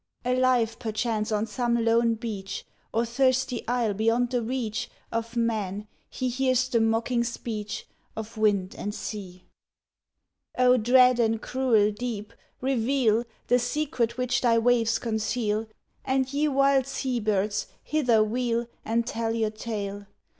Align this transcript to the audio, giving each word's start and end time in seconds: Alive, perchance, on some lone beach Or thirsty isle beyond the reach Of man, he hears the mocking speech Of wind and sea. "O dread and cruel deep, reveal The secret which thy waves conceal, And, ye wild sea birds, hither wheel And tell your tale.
Alive, 0.25 0.79
perchance, 0.79 1.31
on 1.31 1.45
some 1.45 1.85
lone 1.85 2.15
beach 2.15 2.65
Or 2.91 3.05
thirsty 3.05 3.63
isle 3.67 3.93
beyond 3.93 4.31
the 4.31 4.41
reach 4.41 4.89
Of 5.11 5.35
man, 5.35 5.87
he 6.09 6.27
hears 6.27 6.67
the 6.69 6.81
mocking 6.81 7.23
speech 7.23 7.85
Of 8.15 8.35
wind 8.35 8.73
and 8.75 8.95
sea. 8.95 9.45
"O 10.57 10.75
dread 10.77 11.19
and 11.19 11.39
cruel 11.39 11.91
deep, 11.91 12.33
reveal 12.61 13.25
The 13.45 13.59
secret 13.59 14.17
which 14.17 14.41
thy 14.41 14.57
waves 14.57 14.97
conceal, 14.97 15.67
And, 16.03 16.33
ye 16.33 16.47
wild 16.47 16.87
sea 16.87 17.19
birds, 17.19 17.67
hither 17.83 18.23
wheel 18.23 18.65
And 18.83 19.05
tell 19.05 19.35
your 19.35 19.51
tale. 19.51 20.07